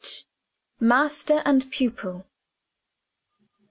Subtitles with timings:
[0.79, 2.25] MASTER AND PUPIL.